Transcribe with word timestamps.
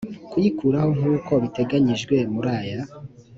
kuyikuraho 0.31 0.89
nk 0.99 1.03
uko 1.15 1.31
biteganyijwe 1.43 2.15
muri 2.33 2.49
aya 2.59 2.81